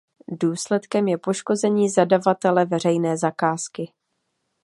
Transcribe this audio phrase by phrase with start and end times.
[0.31, 3.93] Důsledkem je poškození zadavatele veřejné zakázky.